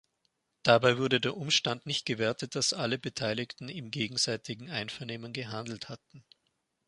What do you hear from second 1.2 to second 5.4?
der Umstand nicht gewertet, dass alle Beteiligten im gegenseitigen Einvernehmen